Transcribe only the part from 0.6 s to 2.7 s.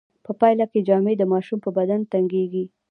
کې جامې د ماشوم په بدن تنګیږي.